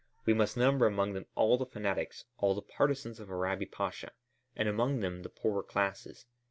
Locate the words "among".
0.87-1.13, 5.03-5.21